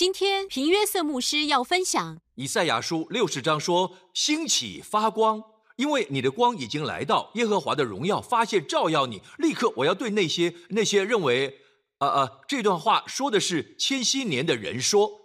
[0.00, 5.44] 今天平约瑟牧师要分享以赛亚书六十章说：“兴起发光，
[5.76, 11.58] 因为你的光已经来到，耶和华的荣耀发现照耀你。”立刻，我要对那些那些认为，
[11.98, 15.20] 啊啊，这段话说的是千禧年的人说，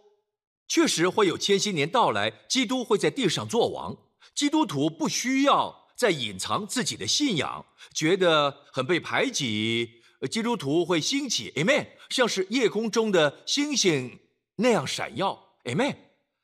[0.68, 3.96] 确实会有千禧年到来，基督会在地上作王。
[4.36, 10.02] 基督徒不需要再隐藏自己的信仰，觉得很被排挤。
[10.30, 14.20] 基督徒会兴起，Amen，像是夜空中的星星。
[14.58, 15.96] 那样闪耀，Amen，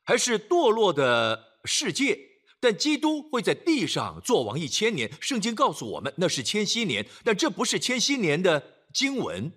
[0.04, 2.18] 还是堕落的世界？
[2.60, 5.10] 但基督会在地上做王一千年。
[5.20, 9.50] 圣经告诉我们，那是千禧年，但这不是千禧年的经文。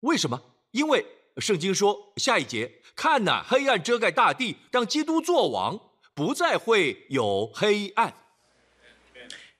[0.00, 0.40] 为什么？
[0.70, 1.04] 因为
[1.36, 5.78] 圣经说下一节，看呐，黑暗遮盖大地，当基督做王，
[6.14, 8.14] 不再会有黑暗。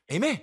[0.09, 0.41] Amen，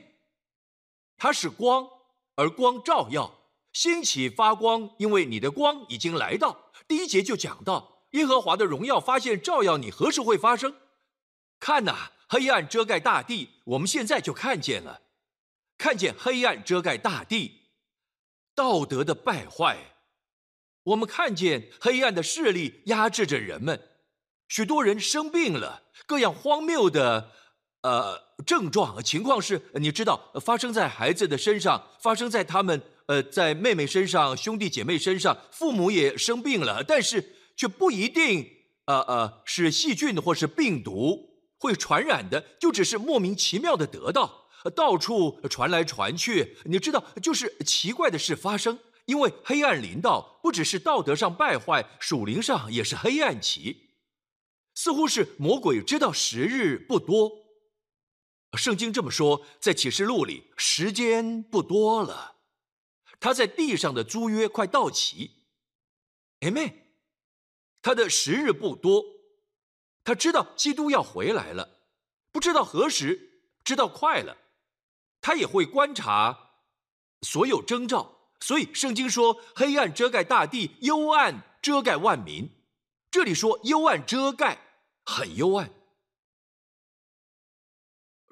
[1.17, 1.87] 它是光，
[2.35, 3.39] 而光照耀，
[3.71, 6.71] 兴起发光，因为你的光已经来到。
[6.87, 7.92] 第一节就讲到。
[8.13, 10.75] 耶和华的荣耀发现照耀你，何时会发生？
[11.59, 15.01] 看呐，黑暗遮盖大地，我们现在就看见了，
[15.77, 17.61] 看见黑暗遮盖大地，
[18.53, 19.95] 道德的败坏，
[20.83, 23.81] 我们看见黑暗的势力压制着人们，
[24.47, 27.31] 许多人生病了，各样荒谬的
[27.81, 37.37] 呃症状情况是，你知道，发生在孩子的身上，发生在他们呃在妹妹身上、兄弟姐妹身上，父母也生病了，但是。
[37.55, 38.49] 却不一定，
[38.85, 46.57] 呃呃，是细菌或是病毒会传染的，就只是莫名其妙的得到，到处传来传去。
[46.65, 53.91] 你知道，就是奇怪的事发生，因为黑暗临到，不只是道德上败坏，属灵上也是黑暗期。
[54.75, 57.31] 似乎是魔鬼知道时日不多，
[58.57, 62.37] 圣经这么说，在启示录里，时间不多了，
[63.19, 65.45] 他在地上的租约快到期。
[66.41, 66.82] 哎妹。
[67.83, 69.03] 他的时日不多，
[70.03, 71.81] 他知道基督要回来了，
[72.31, 74.37] 不知道何时，知道快了，
[75.21, 76.51] 他也会观察
[77.21, 78.31] 所有征兆。
[78.39, 82.49] 所以圣经说：“黑暗遮盖大地，幽暗遮盖万民。”
[83.11, 84.59] 这里说幽暗遮盖，
[85.05, 85.71] 很幽暗。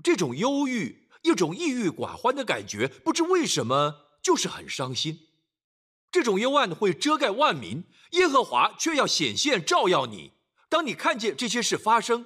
[0.03, 5.27] 这种忧郁，一种抑郁寡欢的感觉，不知为什么就是很伤心。
[6.11, 10.33] 这种幽暗会遮盖万民，耶和华却要显现照耀你。
[10.67, 12.25] 当你看见这些事发生，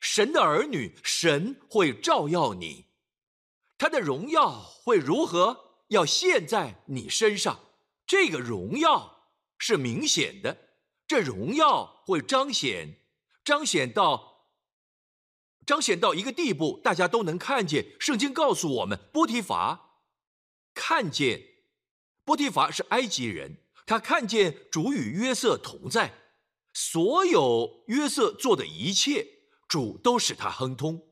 [0.00, 2.86] 神的儿女，神会照耀你，
[3.78, 5.70] 他的荣耀会如何？
[5.88, 7.60] 要现在你身上，
[8.06, 9.28] 这个荣耀
[9.58, 10.56] 是明显的，
[11.06, 12.96] 这荣耀会彰显，
[13.44, 14.48] 彰显到，
[15.66, 17.94] 彰显到一个地步，大家都能看见。
[18.00, 19.98] 圣经告诉我们，波提乏
[20.72, 21.51] 看见。
[22.32, 26.14] 波提乏是埃及人，他看见主与约瑟同在，
[26.72, 29.26] 所有约瑟做的一切，
[29.68, 31.08] 主都使他亨通。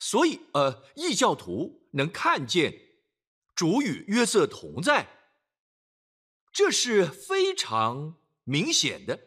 [0.00, 2.74] 所以，呃，异教徒能看见
[3.54, 5.06] 主与约瑟同在，
[6.52, 9.20] 这是非常明显的。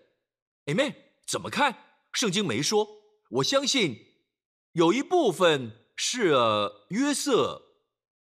[0.65, 0.95] Amen。
[1.25, 1.77] 怎么看？
[2.11, 2.85] 圣经没说。
[3.29, 4.17] 我相信
[4.73, 6.35] 有一部分是
[6.89, 7.61] 约瑟，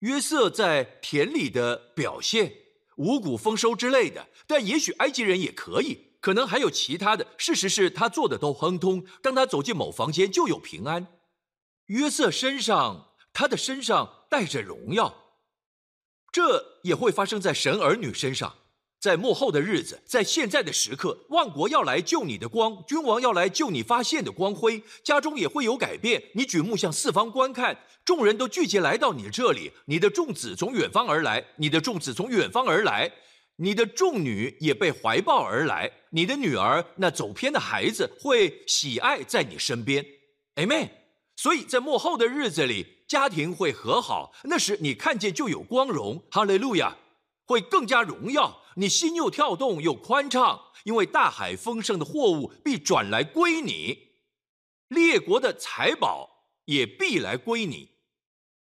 [0.00, 2.63] 约瑟在田里的表现。
[2.96, 7.26] 五谷丰收之类的，但也许埃及人也可以，可能还有其他的。
[7.36, 9.04] 事实是他做的都亨通。
[9.22, 11.06] 当他走进某房间，就有平安。
[11.86, 15.34] 约瑟身上，他的身上带着荣耀，
[16.32, 18.54] 这也会发生在神儿女身上。
[19.04, 26.22] 在幕后的日子，在现在的时刻，万国要来救你的光，君王要来救你发现的光辉，家中也会有改变。
[26.32, 29.70] 你举目向四方观看，众人都聚集来到你这里。
[29.84, 33.12] 你的众子从远方而来，你的众子从远方而来，
[33.56, 35.92] 你的众女也被怀抱而来。
[36.08, 40.02] 你的女儿那走偏的孩子会喜爱在你身边
[40.54, 40.88] ，Amen。
[41.36, 46.96] 所以在幕后的日子里，家庭会和好，那时你看见就有光荣，哈利路亚，
[47.44, 48.62] 会更加荣耀。
[48.76, 54.14] 你心又跳动又宽敞，因为大海丰盛的货物必转来归你，
[54.88, 57.90] 列国的财宝也必来归你。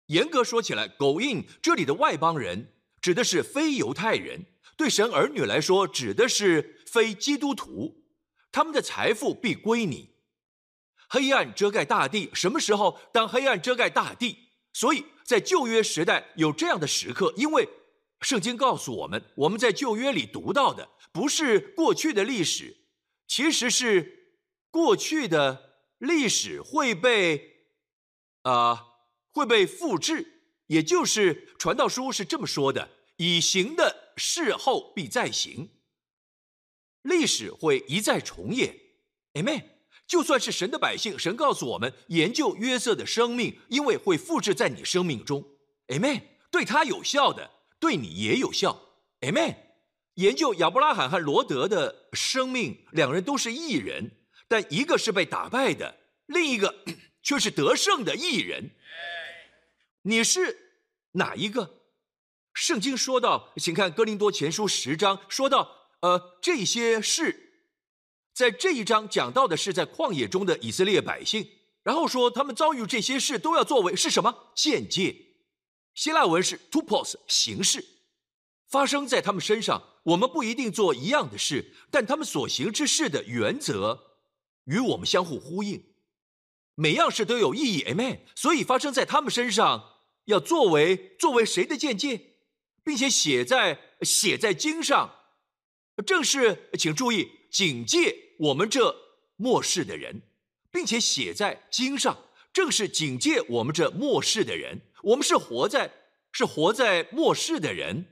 [0.08, 4.46] 严格说起来，狗印这里的外邦人指的是非犹太人，
[4.78, 8.06] 对神儿女来说指的是非基督徒，
[8.52, 10.16] 他们的财富必归你。
[11.10, 13.00] 黑暗遮盖大地，什么时候？
[13.12, 14.38] 当黑暗遮盖大地，
[14.74, 17.68] 所以在旧约时代有这样的时刻，因为。
[18.22, 22.78] 圣经告诉我们，我们在旧约里读到的不是过去的历史，
[23.28, 24.40] 其实是
[24.72, 27.68] 过去的历史会被
[28.42, 28.86] 啊
[29.32, 30.34] 会被复制。
[30.68, 35.70] 也就是传道书是这么说的：“以行的事后必再行。”
[37.04, 38.76] 历史会一再重演。
[39.34, 39.64] Amen。
[40.06, 45.46] 就算是神的百姓，神告诉我们，研究约瑟的生命，因为会复制在你生命中。
[45.88, 46.22] Amen。
[46.52, 48.82] 对他有效的，对你也有效。
[49.22, 49.56] Amen。
[50.16, 54.12] 研究亚伯拉罕和罗德的生命，两人都是异人，
[54.48, 55.96] 但一个是被打败的，
[56.26, 56.84] 另一个
[57.22, 58.72] 却是得胜的异人。
[60.02, 60.58] 你是
[61.12, 61.82] 哪一个？
[62.54, 67.52] 圣经说到，请看哥林多前书十章，说到，呃，这些事，
[68.34, 71.48] 在这一章讲到的是在旷野中的以色列百姓，
[71.84, 75.27] 然后说他们遭遇这些事都要作为是什么见解？
[75.98, 77.84] 希腊文是 to pos 形式，
[78.70, 79.96] 发生在他们身上。
[80.04, 84.20] 我们不一定做一样的事，但他们所行之事的原则
[84.66, 85.84] 与我们相互呼应。
[86.76, 88.20] 每样事都有意义，Amen。
[88.36, 92.36] 所以发生在他们身上，要作为作为谁的见解，
[92.84, 95.16] 并且写在写在经上，
[96.06, 98.96] 正是请注意警戒我们这
[99.36, 100.22] 末世的人，
[100.72, 104.82] 并且写在经上，正是警戒我们这末世的人。
[105.08, 105.92] 我们是活在
[106.32, 108.06] 是活在末世的人，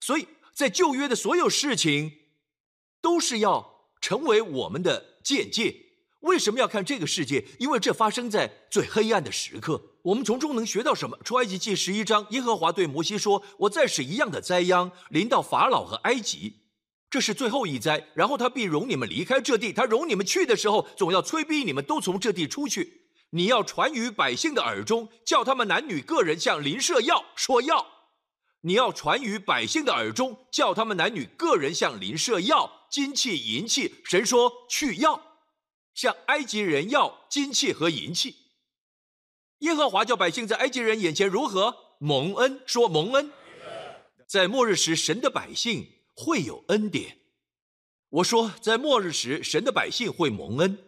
[0.00, 2.12] 所以在旧约的所有事情，
[3.02, 5.82] 都是要成为我们的见解。
[6.20, 7.44] 为什么要看这个世界？
[7.58, 9.80] 因为这发生在最黑暗的时刻。
[10.02, 11.18] 我们从中能学到什么？
[11.22, 16.62] 出埃及记十一章，耶和华对摩西说：“我再使一样的灾殃临到法老和埃及，
[17.10, 18.08] 这是最后一灾。
[18.14, 19.72] 然后他必容你们离开这地。
[19.72, 23.02] 他容你们去的时候，总要催逼你们都从这地出去。”
[23.36, 27.86] 你要传于百姓的耳中，叫他们男女个人向邻舍要说要。
[28.62, 33.96] 你要传于百姓的耳中，叫他们男女个人向邻舍要金器银器。
[34.06, 35.20] 神说去要，
[35.94, 38.36] 向埃及人要金器和银器。
[39.58, 42.62] 耶和华叫百姓在埃及人眼前如何蒙恩？
[42.64, 43.30] 说蒙恩，
[44.26, 47.18] 在末日时，神的百姓会有恩典。
[48.08, 50.78] 我说，在末日时，神的百姓会蒙恩。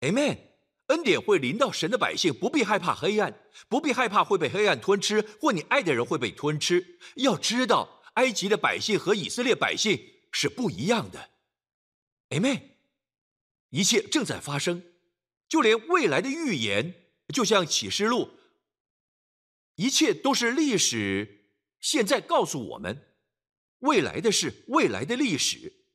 [0.00, 0.51] Amen。
[0.86, 6.98] 恩典会临到神的百姓，不必害怕黑暗，不必害怕会被黑暗吞吃，或你爱的人会被吞吃。
[7.16, 9.98] 要知道，埃及的百姓和以色列百姓
[10.30, 11.30] 是不一样的。
[12.30, 12.70] 哎妹。
[13.74, 14.84] 一切正在发生，
[15.48, 16.92] 就连未来的预言，
[17.32, 18.32] 就像启示录，
[19.76, 21.54] 一切都是历史。
[21.80, 23.14] 现在告诉我们，
[23.78, 25.86] 未来的事，未来的历史。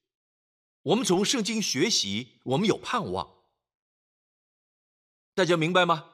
[0.82, 3.37] 我们从圣经学习，我们有盼望。
[5.38, 6.06] 大家明白吗？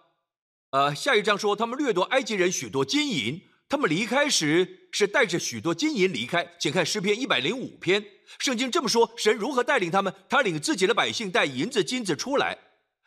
[0.71, 6.45] 呃，下一章说他们掠夺埃及人许多金银，他们离开时是带着许多金银离开。
[6.59, 8.03] 请看诗篇一百零五篇，
[8.39, 10.13] 圣经这么说：神如何带领他们？
[10.27, 12.57] 他领自己的百姓带银子金子出来，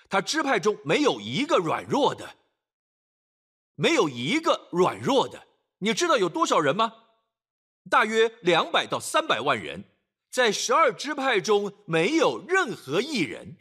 [0.09, 2.37] 他支派中没有一个软弱的，
[3.75, 5.43] 没有一个软弱的。
[5.81, 6.95] 你知道有多少人吗？
[7.91, 9.85] 大约两百到三百万人，
[10.33, 13.57] 在十二支派中没有任何一人。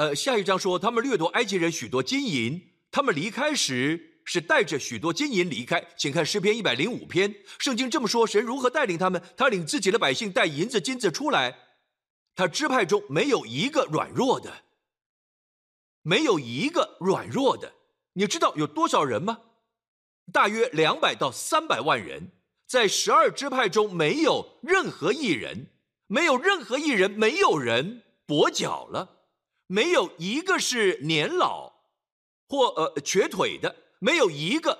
[0.00, 2.58] 呃，下一章说他们掠夺埃及人许多金银，
[2.90, 5.88] 他们离开时是带着许多金银离开。
[5.94, 9.22] 请看诗篇一百零五篇，圣经这么说：神如何带领他们？
[9.36, 11.54] 他领自己的百姓带银子金子出来，
[12.34, 14.62] 他支派中没有一个软弱的，
[16.00, 17.74] 没有一个软弱的。
[18.14, 19.40] 你知道有多少人吗？
[20.32, 22.32] 大约两百到三百万人，
[22.66, 25.66] 在十二支派中没有任何一人，
[26.06, 29.18] 没有任何一人，没有人跛脚了。
[29.72, 31.72] 没有一个是年老
[32.48, 34.76] 或呃瘸腿的，没有一个，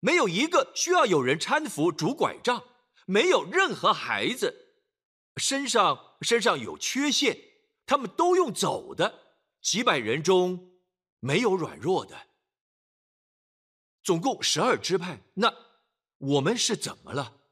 [0.00, 2.64] 没有一个需要有人搀扶拄拐杖，
[3.04, 4.78] 没有任何孩子
[5.36, 7.38] 身上身上有缺陷，
[7.84, 10.72] 他们都用走的，几百人中
[11.20, 12.28] 没有软弱的，
[14.02, 15.54] 总共十二支派，那
[16.16, 17.42] 我们是怎么了？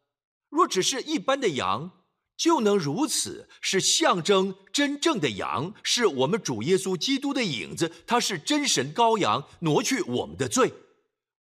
[0.48, 2.01] 若只是一般的羊。
[2.36, 10.72] 就能如此，是象征真正的羊，是我们主耶稣基督的影子，他是真神羔羊，挪去我们的罪。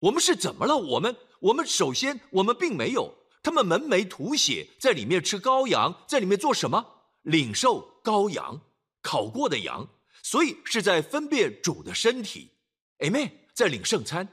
[0.01, 0.77] 我们是怎么了？
[0.77, 6.85] 我们，我们首先，我们并没有，他们门楣吐血，在里面吃羔羊，在里面做什么？
[7.23, 8.61] 领受羔羊，
[9.03, 9.89] 烤过的羊，
[10.23, 12.53] 所以是在分辨主的身体。
[12.99, 14.29] Amen，在领圣餐。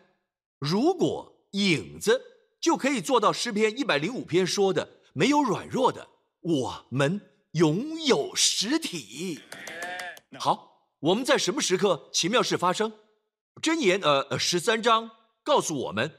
[0.59, 2.21] 如果影子
[2.59, 6.07] 就可以做到诗篇一百零五篇说的，没有软弱的。
[6.41, 9.39] 我们拥有实体。
[10.39, 12.93] 好，我们在什么时刻奇妙事发生？
[13.61, 15.09] 箴言呃十三章
[15.43, 16.11] 告诉我们，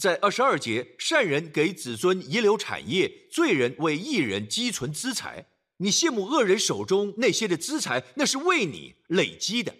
[0.00, 5.48] 在二十二节，善人给子孙遗留产业，罪人为一人积存资财。
[5.78, 9.74] 你羡慕恶人手中那些的资财，那是为你累积的。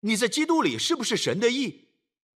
[0.00, 1.81] 你在基督里是不是神的义？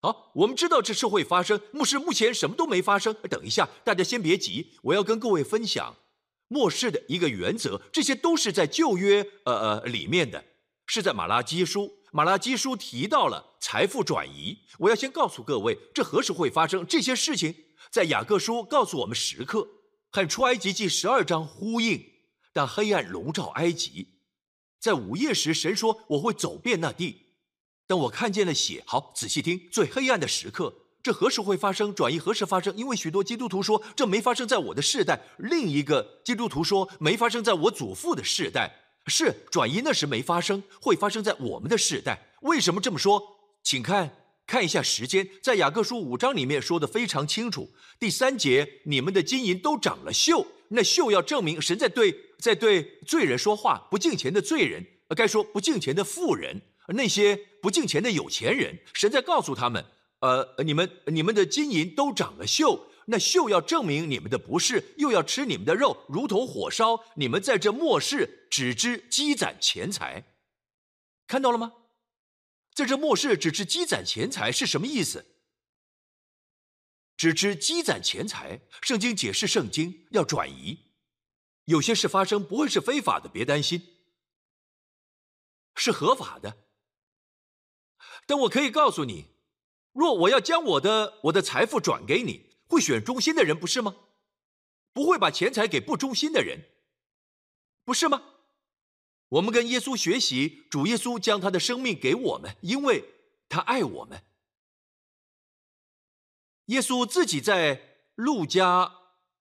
[0.04, 1.58] 好，我们知道这事会发生。
[1.72, 3.14] 牧师目前什么都没发生。
[3.30, 5.96] 等一下，大家先别急，我要跟各位分享
[6.48, 7.80] 末世的一个原则。
[7.90, 10.44] 这些都是在旧约呃呃里面的，
[10.84, 11.90] 是在马拉基书。
[12.12, 14.58] 马拉基书提到了财富转移。
[14.78, 16.86] 我要先告诉各位，这何时会发生？
[16.86, 17.54] 这些事情
[17.90, 19.66] 在雅各书告诉我们时刻，
[20.10, 22.04] 和出埃及记十二章呼应。
[22.52, 24.18] 当黑暗笼罩埃及，
[24.78, 27.22] 在午夜时，神说我会走遍那地。
[27.86, 30.72] 当我看见了血，好，仔细听，最黑暗的时刻，
[31.02, 31.94] 这何时会发生？
[31.94, 32.74] 转移何时发生？
[32.76, 38.80] 因为许多基督徒说这没发生在我的世代，另一个基督徒说没发生在我祖父的世代。
[39.06, 42.32] 是转移那时没发生，会发生在我们的世代。
[42.40, 43.22] 为什么这么说？
[43.62, 47.68] 请看看一下时间，在雅各书五章里面说的非常清楚。
[47.98, 54.82] 第三节，你们的金银都长了锈，那锈要证明神在对在对罪人说话，不敬钱的罪人，
[55.14, 56.62] 该说不敬钱的富人。
[56.88, 59.84] 那些不敬钱的有钱人，神在告诉他们：，
[60.20, 67.04] 呃，你们你们的金银都长了锈，那锈要证明你们的不是，又要吃你们的肉，如同火烧。
[67.16, 70.24] 你们在这末世只知积攒钱财，
[71.26, 71.72] 看到了吗？
[72.74, 75.24] 在这末世只知积攒钱财是什么意思？
[77.16, 80.80] 只知积攒钱财，圣经解释圣经要转移，
[81.66, 83.80] 有些事发生不会是非法的，别担心，
[85.76, 86.63] 是合法的。
[88.26, 89.26] 但我可以告诉你，
[89.92, 93.94] 若我要将我的我的财富转给你，会选忠心的人，不是吗？
[94.92, 96.70] 不会把钱财给不忠心的人，
[97.84, 98.22] 不是吗？
[99.28, 103.04] 我们跟耶稣学习，主耶稣将他的生命给我们，因为
[103.48, 104.22] 他爱我们。
[106.66, 108.92] 耶稣自己在路加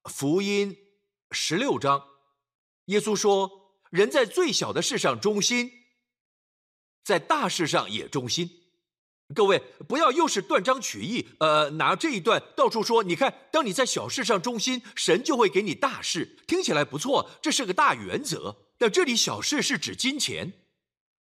[0.05, 0.75] 福音
[1.31, 2.07] 十六章，
[2.85, 5.71] 耶稣说：“人在最小的事上忠心，
[7.03, 8.61] 在大事上也忠心。”
[9.33, 13.03] 各位，不要又是断章取义，呃，拿这一段到处说。
[13.03, 16.37] 你看，当你在小事上忠心，神就会给你大事。
[16.45, 18.67] 听起来不错，这是个大原则。
[18.77, 20.53] 但这里小事是指金钱，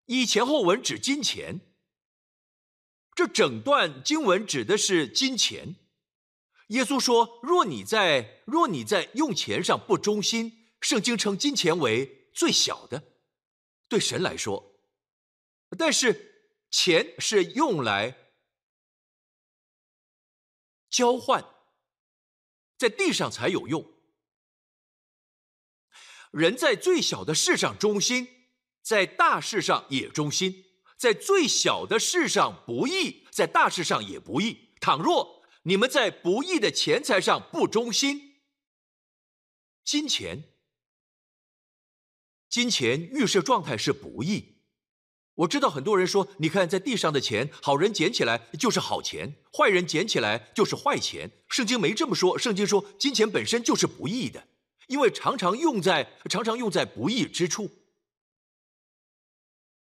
[0.08, 1.62] 以前后文指金钱。
[3.16, 5.76] 这整段经文指的是金钱。
[6.70, 13.04] 耶稣说：“若你在若你在用钱上不忠心，圣经称金钱为最小的，
[13.88, 14.74] 对神来说。
[15.78, 16.32] 但是。”
[16.74, 18.34] 钱是用来
[20.89, 21.46] 交换，
[22.75, 23.94] 在地上才有用。
[26.32, 28.50] 人在最小的事上忠心，
[28.82, 30.65] 在大事上也忠心；
[30.98, 34.74] 在最小的事上不义，在大事上也不义。
[34.82, 38.42] 倘若你们在不义的钱财上不忠心，
[39.84, 40.56] 金钱，
[42.50, 44.53] 金钱预设状态是不义。
[45.36, 51.32] 我知道很多人说，你看在地上的钱，好人捡起来就是好钱，坏人捡起来就是坏钱。
[51.50, 54.48] 圣经没这么说，圣经说金钱本身就是不义的，
[54.88, 57.72] 因为常常用在常常用在不义之处，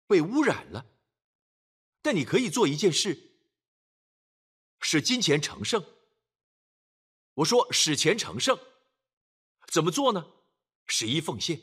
[0.08, 0.86] 被污染了。
[2.02, 3.36] 但你可以做一件事，
[4.80, 5.84] 使金钱成圣。
[7.34, 8.58] 我说使钱成圣，
[9.68, 10.26] 怎么做呢？
[10.86, 11.60] 十一奉献。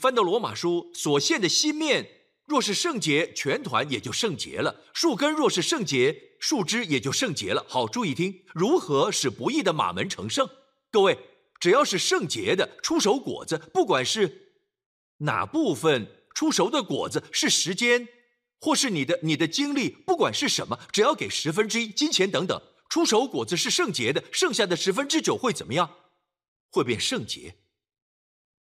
[0.00, 2.08] 翻到罗马书所献的新面，
[2.46, 7.64] 若是圣洁，全团也就圣洁了；树根若是圣洁，树枝也就圣洁了。
[7.68, 10.48] 好，注意听，如何使不义的马门成圣？
[10.90, 11.18] 各位，
[11.60, 14.52] 只要是圣洁的出熟果子，不管是
[15.18, 18.06] 哪部分出熟的果子，是时间，
[18.60, 25.90] 或是你的你的精力，不管是什么，只要给十分之一金钱等等，出熟果子是圣洁的，剩下的十分之九会怎么样？
[26.70, 27.56] 会变圣洁。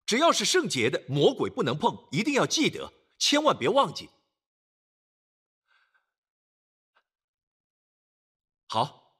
[0.05, 4.09] 只要是圣洁的，魔鬼不能碰，一定要记得，千万别忘记。
[8.67, 9.19] 好，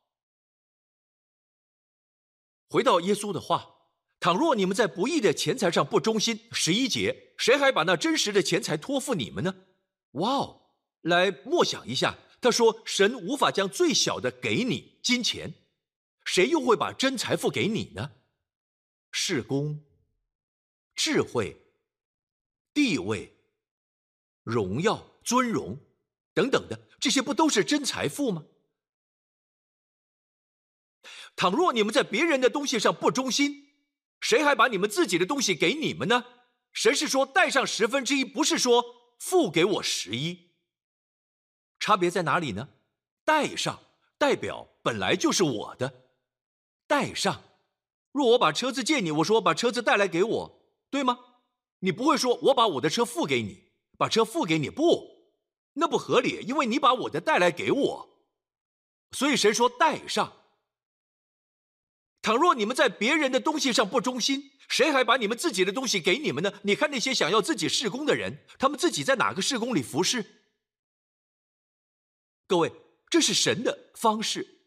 [2.67, 3.75] 回到耶稣的话：
[4.19, 9.55] 倘若你们在不义的钱财上不忠心，十一节，谁还把那真实的钱财托付你们呢？
[10.13, 15.53] 哇哦，来默想一下，他说神无法将最小的给你金钱，
[16.25, 18.11] 谁又会把真财富给你呢？
[19.11, 19.85] 是公。
[20.95, 21.57] 智慧、
[22.73, 23.35] 地位、
[24.43, 25.77] 荣耀、尊荣
[26.33, 28.45] 等等的，这些不都是真财富吗？
[31.35, 33.73] 倘若你们在别人的东西上不忠心，
[34.19, 36.25] 谁还把你们自己的东西给你们呢？
[36.71, 40.51] 神是说带上十分之一，不是说付给我十一。
[41.79, 42.69] 差别在哪里呢？
[43.25, 43.83] 带上
[44.17, 46.09] 代表本来就是我的，
[46.87, 47.43] 带上。
[48.11, 50.62] 若我把车子借你，我说把车子带来给我。
[50.93, 51.17] 对吗？
[51.79, 53.63] 你不会说我把我的车付给你，
[53.97, 55.33] 把车付给你不？
[55.73, 58.19] 那不合理，因为你把我的带来给我，
[59.11, 60.31] 所以神说带上。
[62.21, 66.53] 倘若你们在别人的东西上不忠心，谁还把你们自己的东西给你们呢？
[66.61, 70.43] 你看那些想要自己事工的人，他们自己在哪个事工里服侍？
[72.45, 72.71] 各位，
[73.09, 74.59] 这是神的方式。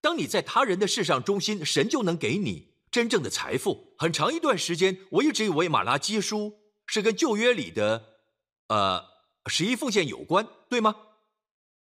[0.00, 3.92] 当你在他人的事上忠心，神就能给你真正的财富。
[3.98, 8.20] 很长一段时间，我一直以为马拉基书是跟旧约里的，
[8.68, 9.04] 呃，
[9.46, 10.94] 十一奉献有关，对吗？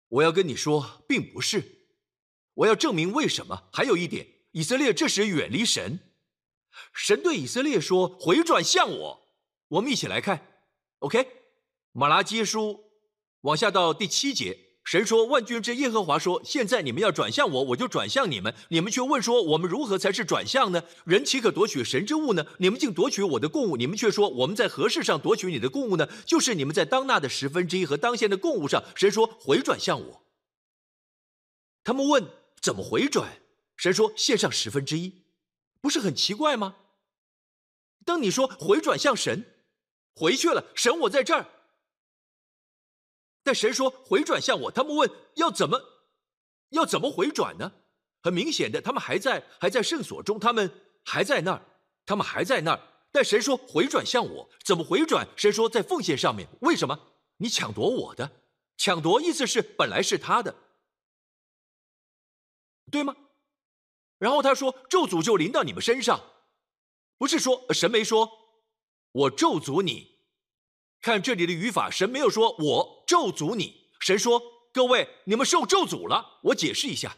[0.08, 1.62] 我要跟你说，并不是。
[2.54, 3.68] 我要证明为什么。
[3.72, 6.00] 还有一点，以色列这时远离神，
[6.92, 9.28] 神对以色列说：“回转向我。”
[9.70, 10.44] 我们一起来看
[10.98, 11.24] ，OK，
[11.92, 12.90] 马拉基书
[13.42, 14.58] 往下到第七节。
[14.86, 18.54] 神说：“万军之耶和华说，现在你们要转向我，我就转向你们。
[18.68, 20.84] 你们却问说，我们如何才是转向呢？
[21.04, 22.46] 人岂可夺取神之物呢？
[22.58, 23.76] 你们竟夺取我的供物。
[23.76, 26.08] 你们却说，我们在何事上夺取你的供物呢？
[26.24, 28.84] 就是你们在当纳的十分之一和当献的供物上。
[28.94, 30.22] 神说，回转向我。
[31.82, 32.24] 他们问
[32.60, 33.40] 怎么回转？
[33.76, 35.24] 神说，献上十分之一，
[35.80, 36.76] 不是很奇怪吗？
[38.04, 39.44] 当你说回转向神，
[40.14, 41.48] 回去了，神我在这儿。”
[43.46, 45.80] 但神说回转向我，他们问要怎么，
[46.70, 47.72] 要怎么回转呢？
[48.20, 50.68] 很明显的，他们还在还在圣所中，他们
[51.04, 51.62] 还在那儿，
[52.04, 52.80] 他们还在那儿。
[53.12, 55.28] 但神说回转向我，怎么回转？
[55.36, 56.48] 神说在奉献上面。
[56.62, 56.98] 为什么？
[57.36, 58.28] 你抢夺我的，
[58.76, 60.56] 抢夺意思是本来是他的，
[62.90, 63.14] 对吗？
[64.18, 66.20] 然后他说咒诅就临到你们身上，
[67.16, 68.28] 不是说神没说，
[69.12, 70.15] 我咒诅你。
[71.06, 74.42] 看这里的语法，神没有说“我咒诅你”，神说
[74.74, 77.16] ：“各位，你们受咒诅了。”我解释一下：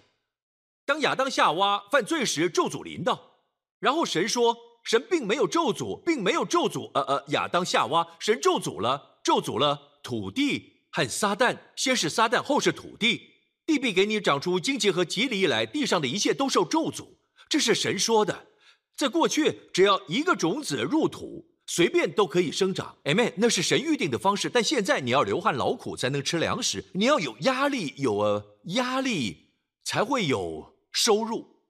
[0.85, 3.39] 当亚当夏娃犯罪时，咒诅临到，
[3.79, 4.55] 然后神说
[4.85, 13.37] ：“神并没有咒诅，并没有咒诅。”呃呃，亚当夏娃，神咒诅了，咒诅了土地和撒旦，先是撒旦，后是土地。
[13.65, 17.17] 地必给你长出荆棘和棘藜来，地上的一切都受咒诅。
[17.49, 18.49] 这是神说的。
[18.95, 21.47] 在过去，只要一个种子入土。
[21.71, 23.35] 随便都可以生长，Amen。
[23.37, 29.51] 那是神预定的方式，但现在你要流汗劳苦才能吃粮食，你要有压力，有呃压力
[29.85, 31.61] 才会有收入。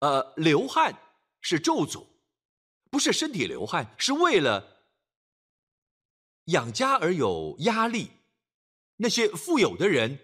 [0.00, 0.98] 呃，流汗
[1.40, 2.04] 是咒诅，
[2.90, 4.82] 不是身体流汗，是为了
[6.44, 8.10] 养家而有压力。
[8.98, 10.18] 那些富有的人，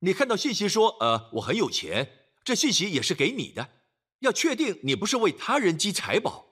[0.00, 2.10] 你看到信息说，呃，我很有钱，
[2.42, 3.70] 这信息也是给你的，
[4.18, 6.51] 要确定你不是为他人积财宝。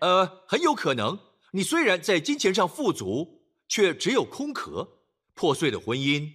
[0.00, 1.18] 呃，很有可能，
[1.52, 5.00] 你虽然在金钱上富足，却只有空壳，
[5.34, 6.32] 破碎的婚姻，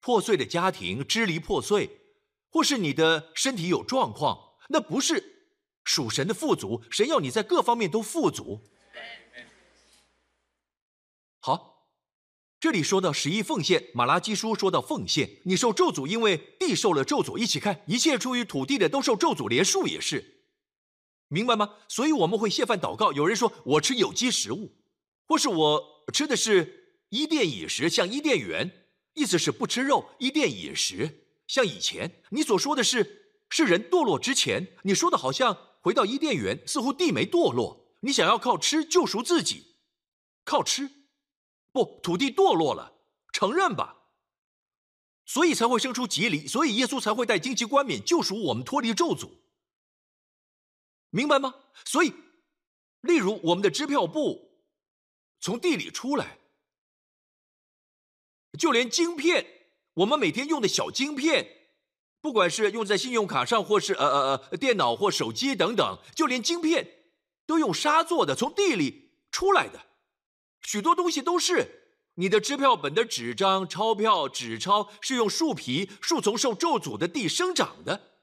[0.00, 2.00] 破碎的家庭，支离破碎，
[2.50, 5.50] 或是你的身体有状况，那不是
[5.84, 6.82] 属神的富足。
[6.90, 8.60] 神要你在各方面都富足。
[11.40, 11.88] 好，
[12.58, 17.38] 这里说到十一奉献，马拉基书说到奉献，你受咒诅，因为地受了咒诅。
[17.38, 20.35] 一起看，一切出于土地的都受咒诅，连树也是。
[21.28, 21.74] 明白吗？
[21.88, 23.12] 所以我们会谢饭祷告。
[23.12, 24.76] 有人说我吃有机食物，
[25.26, 30.10] 或是我吃的是伊甸饮食，像伊甸园，意思是不吃肉。
[30.18, 39.74] 伊甸饮食，像以前你所说的是，是人堕落之前，你说的好像回到伊甸园，似乎地没堕落，你想要靠吃救赎自己，
[40.44, 40.90] 靠吃，
[41.72, 42.92] 不，土地堕落了，
[43.32, 43.96] 承认吧，
[45.24, 49.30] 所以才会生出吉离，所以耶稣才会带荆棘冠冕救赎我们脱离咒诅。
[51.16, 51.54] 明白吗？
[51.86, 52.12] 所以，
[53.00, 54.50] 例如我们的支票簿
[55.40, 56.36] 从地里出来，
[58.58, 59.46] 就连晶片，
[59.94, 61.70] 我们每天用的小晶片，
[62.20, 66.86] 不管是用在信用卡上，或是呃呃呃电脑或手机等等，就连晶片
[67.46, 69.86] 都用沙做的，从地里出来的，
[70.60, 78.15] 许多东西都是你的支票本的纸张、钞票、纸钞是用树皮、树丛受咒诅的地生长的。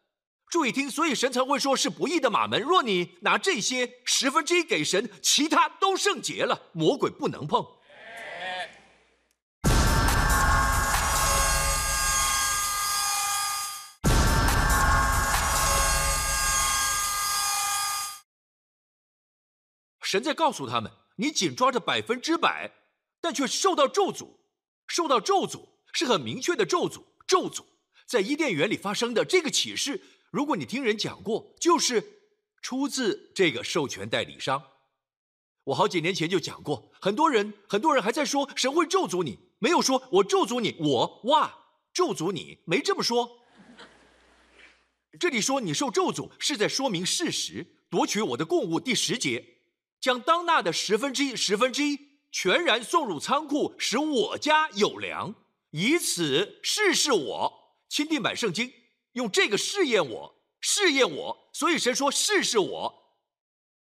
[0.49, 2.61] 注意听，所以神才会说是不义的马门。
[2.61, 7.65] 若你拿这些十分之一给神，其他都圣洁了，魔鬼不能碰。
[20.03, 22.71] 神在告诉他们：你紧抓着百分之百，
[23.19, 24.35] 但却受到咒诅，
[24.85, 27.03] 受到咒诅是很明确的咒诅。
[27.25, 27.65] 咒诅
[28.05, 29.99] 在伊甸园里发生的这个启示。
[30.33, 32.23] 如果你听人讲过，就是
[32.59, 34.63] 出自这个授权代理商。
[35.65, 41.55] 我好几年前就讲过，很多人很多人还在说神会咒诅你，没有说我咒诅你，我哇
[41.93, 43.41] 咒诅你，没这么说。
[45.19, 48.79] 这里说你受咒诅，是在说明事实，夺取我的供物。
[48.79, 49.59] 第十节，
[50.01, 51.99] 将当纳的十分之一，十分之一
[52.31, 55.35] 全然送入仓库，使我家有粮，
[55.69, 57.53] 以此试试我。
[57.87, 58.73] 钦定版圣经
[59.13, 61.49] 用这个试验我，试验我。
[61.53, 63.03] 所以神说试试我。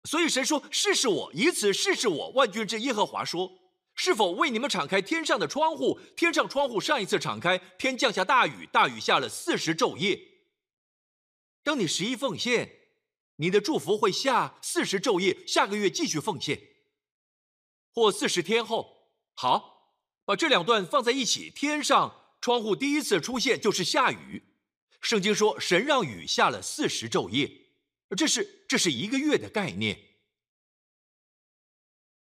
[0.04, 2.30] 所以神说试试我，以此试试我。
[2.30, 3.50] 万军之耶和华说：
[3.96, 5.98] 是否为你们敞开天上的窗户？
[6.16, 10.20] 天上窗户上一次敞开，天降下大雨，大雨下了四十昼夜。
[11.64, 12.70] 当你十一奉献，
[13.38, 16.60] 你的祝福会下四十昼夜，下个月继续奉献。
[17.92, 21.50] 或四十天后，好，把这两段放在一起。
[21.50, 24.44] 天上窗户第一次出现就是下雨。
[25.06, 27.48] 圣经说，神让雨下了四十昼夜，
[28.16, 29.96] 这是这是一个月的概念。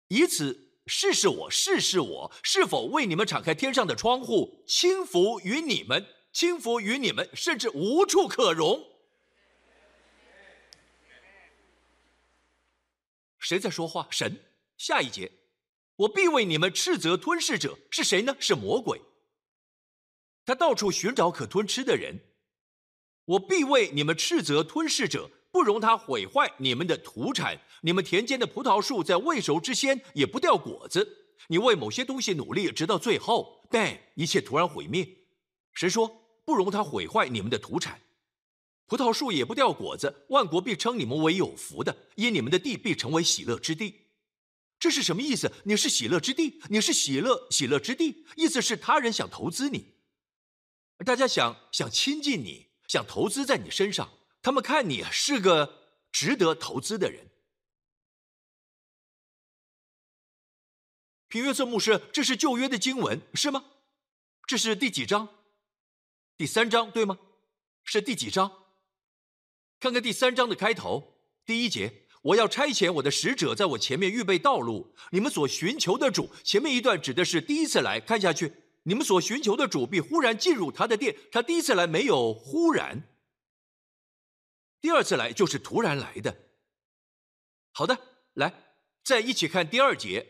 [0.08, 8.84] 以此试试我，试试我是否为你们敞开天上的窗户，轻浮于你们，轻浮于你们，甚至无处可容。
[13.38, 14.08] 谁在说话？
[14.10, 14.44] 神。
[14.76, 15.30] 下一节。
[15.94, 18.36] 我必为你们斥责吞噬者是谁呢？
[18.40, 19.00] 是魔鬼。
[20.44, 22.31] 他到处寻找可吞吃的人。
[23.32, 27.60] 我必为你们斥责吞噬者，不容他毁坏你们的土产。
[27.82, 31.36] 你们田间的葡萄树在未熟之先也不掉果子。
[31.48, 35.08] 你为某些东西努力，直到最后，但一切突然毁灭。
[35.72, 38.00] 谁说不容他毁坏你们的土产，
[38.86, 40.26] 葡萄树也不掉果子。
[40.28, 44.08] 万国必称你们为有福的，因你们的地必成为喜乐之地。
[44.78, 45.50] 这是什么意思？
[45.64, 49.94] 你是喜乐之地，你是喜乐喜乐之地，意思是他人想投资你，
[51.06, 57.30] 大家想想亲近你，想投资在你身上，他们看你是个值得投资的人。
[61.26, 63.64] 平约瑟牧师，这是旧约的经文是吗？
[64.46, 65.26] 这是第几章？
[66.36, 67.18] 第三章对吗？
[67.82, 68.66] 是第几章？
[69.80, 72.06] 看看第三章的开头，第一节。
[72.20, 74.94] 我要差遣我的使者在我前面预备道路。
[75.12, 78.52] 你们所寻求的主，前面一段指的是第一次来看下去。
[78.82, 81.16] 你们所寻求的主必忽然进入他的殿。
[81.30, 83.02] 他第一次来没有忽然，
[84.80, 86.36] 第二次来就是突然来的。
[87.72, 87.98] 好的，
[88.34, 88.52] 来
[89.02, 90.26] 再一起看第二节。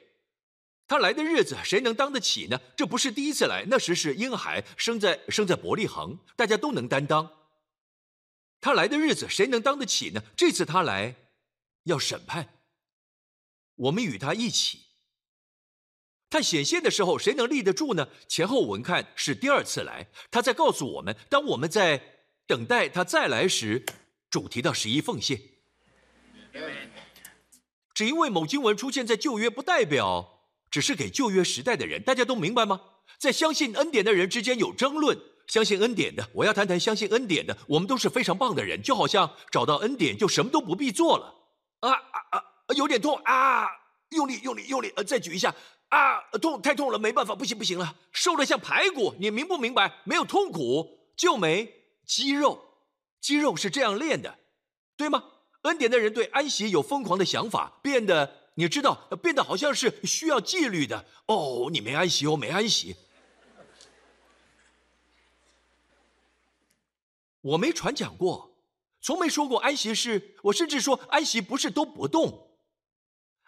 [0.87, 2.61] 他来的日子，谁能当得起呢？
[2.77, 7.31] 这不是第一次来，那时是婴孩生在生在伯利恒，大家都能担当。
[8.61, 10.23] 他来的日子，谁能当得起呢？
[10.37, 11.17] 这次他来。
[11.87, 12.61] 要审判，
[13.75, 14.92] 我们与他一起。
[16.33, 18.09] 他显现的时候，谁能立得住呢？
[18.27, 22.03] 前后文看是第二次来，他在告诉我们，当我们在
[22.47, 23.85] 等待他再来时，
[24.31, 25.39] 主题到十一奉献。
[27.93, 32.03] 只因为某经文出现在旧约，不代表只是给旧约时代的人。
[32.03, 32.81] 大家都明白吗？
[33.19, 35.19] 在相信恩典的人之间有争论。
[35.49, 37.55] 相信恩典的，我要谈谈相信恩典的。
[37.69, 41.35] 我们都是非常棒的人，就好像找到恩典就什么都不必做了。
[41.81, 42.43] 啊啊啊！
[42.75, 43.69] 有点痛啊！
[44.13, 44.93] 用力用力用力！
[44.95, 45.55] 呃，再举一下
[45.93, 46.23] 啊！
[46.41, 49.15] 痛太痛了，没办法，不行不行了，瘦的像排骨。
[49.21, 50.01] 你明不明白？
[50.05, 51.71] 没有痛苦就没
[52.07, 52.59] 肌肉，
[53.21, 54.39] 肌肉是这样练的，
[54.97, 55.23] 对吗？
[55.63, 61.05] 恩典的人对安息有疯狂的想法，变得你知道，变得好像是需要纪律的。
[61.27, 62.97] 哦，你没安息哦，没安息。
[67.43, 68.57] 我没传讲过。
[69.03, 72.49] 从没说过安息是，我甚至说安息不是都不动，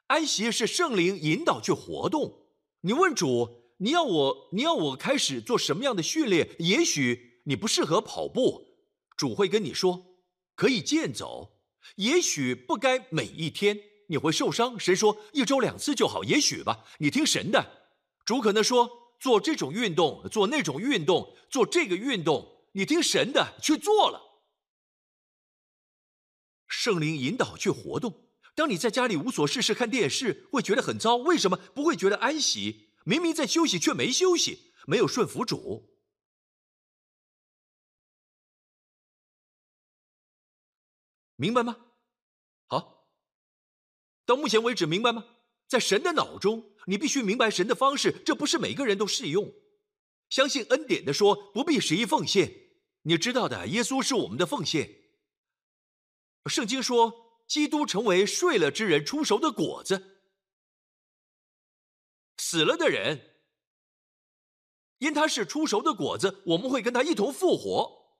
[0.07, 2.49] 安息是圣灵引导去活动。
[2.83, 6.55] 你问主，你要我，你要我开始做什么样的训练？
[6.59, 8.67] 也许你不适合跑步，
[9.17, 10.19] 主会跟你说
[10.55, 11.63] 可以健走。
[11.97, 14.79] 也许不该每一天，你会受伤。
[14.79, 16.85] 神说一周两次就好，也许吧。
[16.99, 17.89] 你听神的，
[18.25, 24.21] 主可能说做这种运动，做那种运动，做这个运动，你听神的去做了。
[26.69, 28.24] 圣灵引导去活动。
[28.55, 31.17] 当你在家里无所事事看电视，会觉得很糟。
[31.17, 32.91] 为什么不会觉得安息？
[33.05, 35.91] 明明在休息，却没休息，没有顺服主，
[41.37, 41.77] 明白吗？
[42.69, 43.09] 好，
[44.25, 45.27] 到目前为止明白吗？
[45.67, 49.53] 在神的脑中，你必须明白神的方式，这不是每个人都适用。
[50.31, 52.71] 相信恩典的说，不必十一奉献。
[53.03, 55.03] 你知道的，耶稣是我们的奉献。
[56.47, 60.21] 圣经说，基督成为睡了之人出熟的果子，
[62.39, 63.35] 死了的人，
[64.99, 68.19] 因他是出熟的果子，我们会跟他一同复活，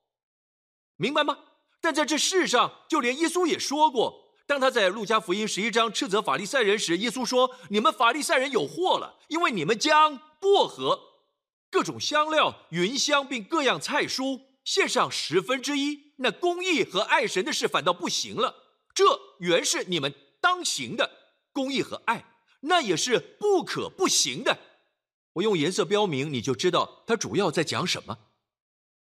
[0.95, 1.39] 明白吗？
[1.81, 10.99] 但在这世上，就连耶稣也说过，当他在路加福音十一章斥责法利赛人时，耶稣说：“你们法利赛人有祸了，因为你们将薄荷、
[11.69, 18.64] 各种香料、芸香并各样菜蔬献上十分之一。”那公义和爱神的事反倒不行了，
[18.95, 21.11] 这原是你们当行的
[21.53, 22.31] 公义和爱。
[22.61, 24.57] 那也是不可不行的。
[25.33, 28.17] 我用颜色标明，你就知道它主要在讲什么，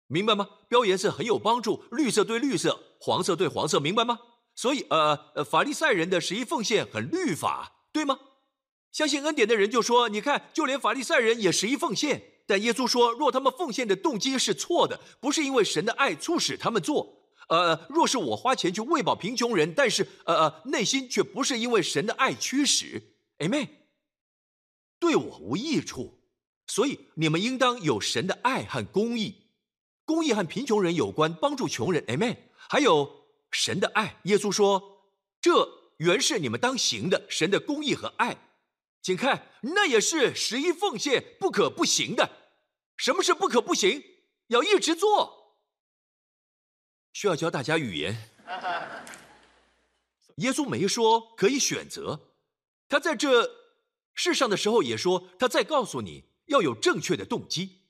[0.08, 0.50] 明白吗？
[0.68, 4.20] 标颜色很有帮助，绿色对绿色，黄色对黄色，明白吗？
[4.56, 8.20] 所以，呃呃，法利赛人的十一奉献很律法，对吗？
[8.92, 23.02] 相信恩典的人就说：“你看，就连法利赛人也十一奉献。”但耶稣说：“若他们奉献的动机是错的，不是因为神的爱促使他们做，呃，若是我花钱去喂饱贫穷人，但是呃呃，内心却不是因为神的爱驱使
[23.40, 23.70] ，Amen，
[25.00, 26.20] 对我无益处。
[26.68, 29.52] 所以你们应当有神的爱和公义，
[30.04, 32.38] 公义和贫穷人有关，帮助穷人，Amen。
[32.68, 35.04] 还有神的爱，耶稣说，
[35.40, 38.36] 这原是你们当行的，神的公义和爱。”
[39.04, 42.28] 请看，那也是十一奉献不可不行的。
[42.98, 44.04] 什么是不可不行？
[44.48, 45.45] 要一直做。
[47.16, 48.30] 需要教大家语言。
[50.36, 52.34] 耶稣没说可以选择，
[52.90, 53.50] 他在这
[54.14, 57.84] 世上的时候也说，他再告诉你要有正确的动机，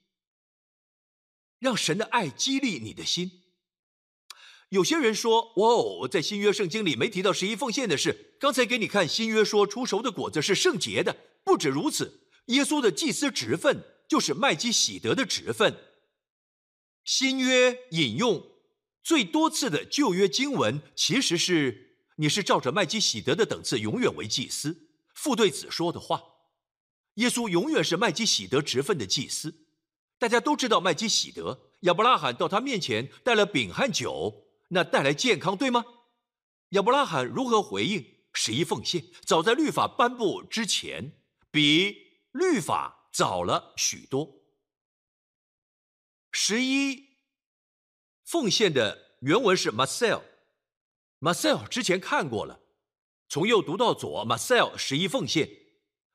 [1.58, 3.42] 让神的爱激励你的心。
[4.68, 11.16] 有些人说：“哦，在新约圣经里没提到十一奉献的事。”刚才给你看新约说出熟的果子是圣洁的。
[11.42, 15.76] 不止如此，耶稣的祭司职分就是麦基喜德的职分。
[17.04, 18.55] 新约引用
[19.06, 24.88] 最多次的旧约经文，其实是你是照着麦基喜德的等次永远为祭司。
[25.14, 26.20] 父对子说的话，
[27.14, 29.68] 耶稣永远是麦基喜德职分的祭司。
[30.18, 34.48] 大家都知道麦基喜德，亚伯拉罕到他面前带了饼和酒。
[34.70, 35.84] 那带来健康，对吗？
[36.70, 39.04] 亚伯拉罕如何回应十一奉献？
[39.24, 41.12] 早在律法颁布之前，
[41.52, 41.96] 比
[42.32, 44.42] 律法早了许多。
[46.32, 47.05] 十一
[48.26, 52.58] 奉献的原文是 Marcel，Marcel 之前看过了，
[53.28, 55.48] 从右读到左，Marcel 十一奉献。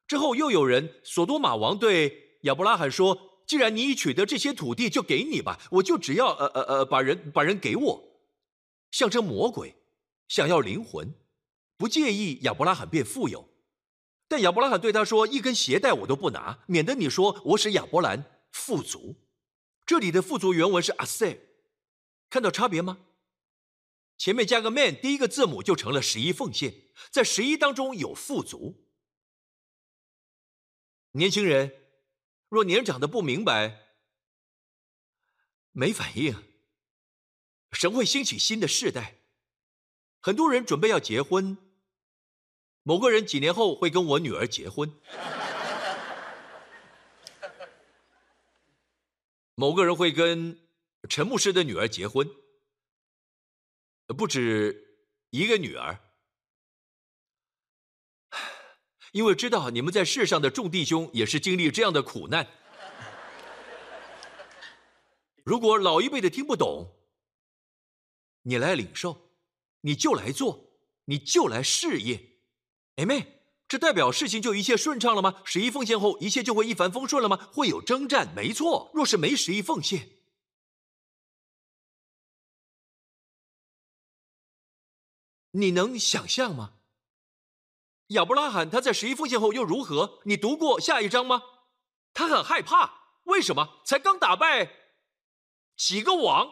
[0.07, 8.03] 之后，又有人索多玛王对亚伯拉罕说：“既然你已取得这些土地，就给你吧，我就只要呃呃呃把人把人给我。”
[8.91, 9.73] 象征魔鬼
[10.27, 11.15] 想要灵魂，
[11.77, 13.47] 不介意亚伯拉罕变富有，
[14.27, 19.15] 但亚伯拉罕对他说：“一根鞋带我都不拿，免得你说我使亚伯兰富足。”
[19.87, 21.39] 这里的富足原文是阿塞，
[22.31, 22.97] 看到差别吗？
[24.17, 26.73] 前面加个 man，第一个字母就成了十一奉献，
[27.11, 28.87] 在十一当中有富足。
[31.11, 31.73] 年轻人，
[32.47, 33.97] 若年长的不明白，
[35.73, 36.41] 没反应。
[37.73, 39.17] 神会兴起新的世代，
[40.21, 41.57] 很多人准备要结婚。
[42.83, 44.93] 某个人几年后会跟我女儿结婚，
[49.55, 50.60] 某个人会跟
[51.09, 52.29] 陈牧师的女儿结婚，
[54.17, 54.97] 不止
[55.29, 55.99] 一个女儿，
[59.11, 62.47] 因为知道你们在世上的众弟兄也是经历这样的苦难。
[65.43, 66.97] 如果老一辈的听不懂。
[68.43, 69.29] 你来领受，
[69.81, 70.73] 你就来做，
[71.05, 72.39] 你就来试验，
[72.95, 75.43] 哎妹，这代表事情就一切顺畅了吗？
[75.45, 77.37] 十一奉献后，一切就会一帆风顺了吗？
[77.53, 78.89] 会有征战，没错。
[78.95, 80.09] 若是没十一奉献，
[85.51, 86.75] 你能想象吗？
[88.07, 90.19] 亚伯拉罕他在十一奉献后又如何？
[90.25, 91.41] 你读过下一章吗？
[92.13, 93.81] 他很害怕，为什么？
[93.85, 94.69] 才刚打败
[95.77, 96.51] 几个王。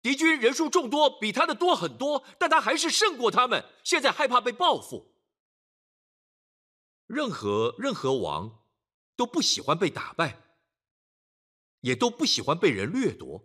[0.00, 3.62] 敌军人数众多，比他的多很多，但他还是胜过他们。
[3.84, 5.14] 现在害怕被报复。
[7.06, 8.64] 任何任何王
[9.14, 10.42] 都不喜欢被打败，
[11.80, 13.44] 也都不喜欢被人掠夺。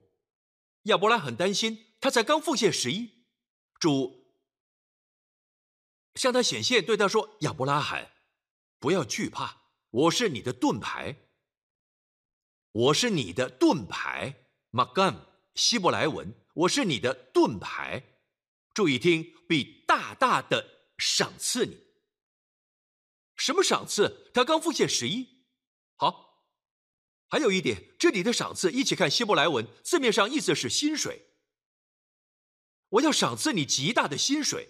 [0.83, 3.24] 亚伯拉很担心，他才刚奉献十一，
[3.79, 4.25] 主
[6.15, 8.11] 向他显现，对他说：“亚伯拉罕，
[8.79, 11.15] 不要惧怕，我是你的盾牌，
[12.71, 15.21] 我是你的盾牌。” m a m
[15.53, 16.33] 希伯来文。
[16.55, 18.01] 我是你的盾牌，
[18.73, 21.77] 注意听，必大大的赏赐你。
[23.35, 24.31] 什么赏赐？
[24.33, 25.43] 他刚奉献十一。
[25.97, 26.45] 好，
[27.27, 31.35] 还有一点，这里的赏赐，一起看希伯来文，字面上意思是薪水。
[32.95, 34.69] 我要赏赐你极大的薪水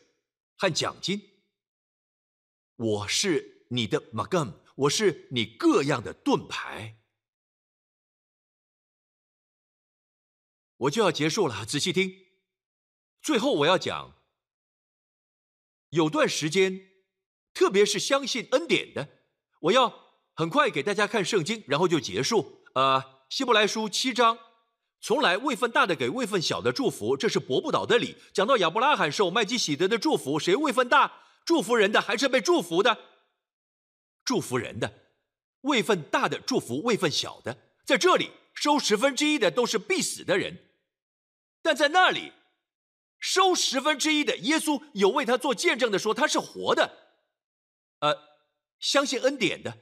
[0.57, 1.41] 和奖金。
[2.75, 6.97] 我是你的 magam，我是你各样的盾牌。
[10.77, 12.25] 我就要结束了，仔细听。
[13.21, 14.15] 最后我要讲，
[15.89, 16.91] 有段时间，
[17.53, 19.23] 特别是相信恩典的，
[19.61, 22.63] 我要很快给大家看圣经，然后就结束。
[22.73, 24.38] 呃，希伯来书七章，
[25.01, 28.15] 从来位分大的给位分小的祝福，这是伯不倒的理。
[28.34, 31.21] 讲到亚伯拉罕受麦基喜德的祝福，谁位分大？
[31.45, 32.97] 祝福人的还是被祝福的？
[34.23, 34.91] 祝福人的，
[35.62, 37.55] 位分大的祝福位分小的，
[37.86, 40.58] 在这里收十分之一的都是必死的人，
[41.62, 42.31] 但在那里
[43.19, 46.91] 收十分之一的耶稣有为他做见证的说他是活的。
[47.99, 48.17] 呃，
[48.79, 49.77] 相信恩典的，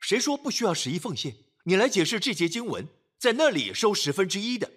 [0.00, 1.34] 谁说不需要十一奉献？
[1.64, 2.86] 你来解释这节经文，
[3.24, 4.70] 在那里收十分之一的。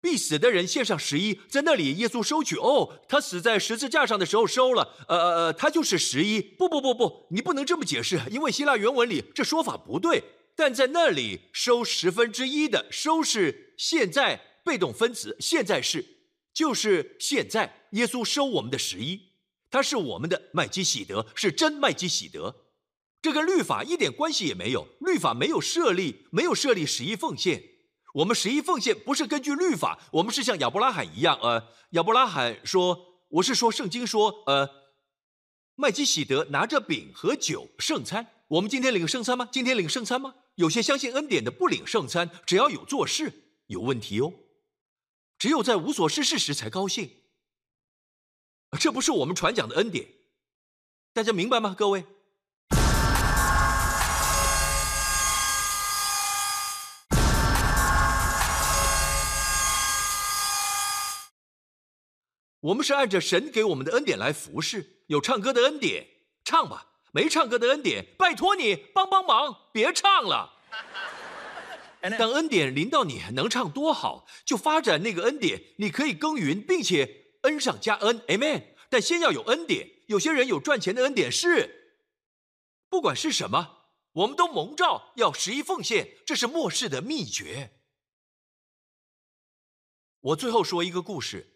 [0.00, 2.56] 必死的人献上十一，在那里耶稣收取。
[2.56, 4.96] 哦，他死在十字架上的时候收了。
[5.06, 6.40] 呃呃呃，他就是十一。
[6.40, 10.24] 不不不不，你不能这么解释，因为希腊原文里这说法不对。
[10.56, 16.04] 但在那里收十分之一的收是现在被动分词，现在是
[16.52, 19.20] 就是现在，耶稣收我们的十一，
[19.70, 22.59] 他是我们的麦基喜德，是真麦基喜德。
[23.22, 27.62] 这跟律法一点关系也没有，律法没有设立，没有设立十一奉献。
[28.14, 31.38] 我们十一奉献不是根据律法，我们是像亚伯拉罕一样。
[31.42, 34.68] 呃，亚伯拉罕说：“我是说，圣经说，呃，
[35.76, 38.26] 麦基喜德拿着饼和酒圣餐。
[38.48, 39.48] 我们今天领圣餐吗？
[39.52, 40.34] 今天领圣餐吗？
[40.56, 44.32] 有些相信恩典的不领圣餐，只要有做事，有问题哦。
[45.38, 47.10] 只有在无所事事时才高兴。
[48.78, 50.08] 这不是我们传讲的恩典，
[51.12, 51.74] 大家明白吗？
[51.78, 52.04] 各位。”
[62.60, 66.06] 我们是按着神给我们的恩典来服侍，有唱歌的恩典，
[66.44, 70.58] 唱吧；没唱歌的恩典，拜托你帮帮忙，别唱了。
[72.18, 78.74] 当恩典临到你，能唱多好，就发展那个恩典，你可以耕耘，并且恩上加恩，amen。
[78.90, 79.88] 但先要有恩典。
[80.06, 81.96] 有些人有赚钱的恩典，是
[82.88, 87.70] 不管是什么，我们都蒙召要十一奉献，这是末世的秘诀。
[90.20, 91.49] 我最后说一个故事。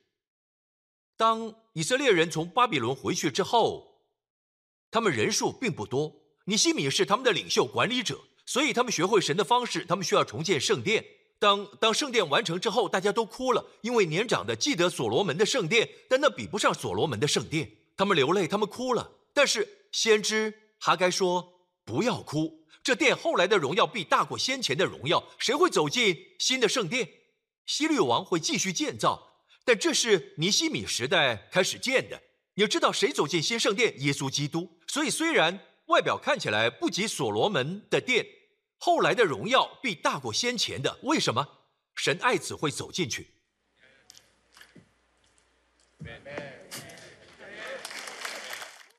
[1.17, 4.03] 当以色列人从巴比伦回去之后，
[4.91, 6.13] 他们人数并不多。
[6.47, 9.85] 尼西米是他们的领袖、管理者，所以他们学会神的方式。
[9.85, 11.05] 他们需要重建圣殿。
[11.39, 17.71] 当当圣殿完成之后，大家都哭了，因为年长的记得所罗门的圣殿，但那比不上所罗门的圣殿。
[17.97, 19.11] 他们流泪，他们哭了。
[19.33, 25.25] 但是先知哈该说：“不要哭，这殿后来的荣耀必大过先前的荣耀。
[25.39, 27.09] 谁会走进新的圣殿？
[27.67, 29.31] 希律王会继续建造。”
[29.65, 32.23] 但这是尼西米时代开始建的。
[32.55, 33.99] 你知道谁走进新圣殿？
[34.01, 34.79] 耶稣基督。
[34.87, 38.27] 所以虽然外表看起来不及所罗门的殿，
[38.79, 40.99] 后来的荣耀必大过先前的。
[41.03, 41.67] 为什么？
[41.95, 43.31] 神爱子会走进去。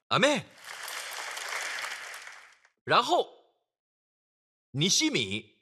[0.08, 0.44] 阿妹。
[2.84, 3.46] 然后
[4.72, 5.54] 尼西米。